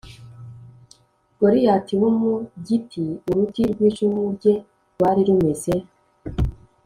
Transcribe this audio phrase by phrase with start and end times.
[1.39, 4.55] Goliyati w Umugiti uruti rw icumu rye
[4.93, 5.73] rwari rumeze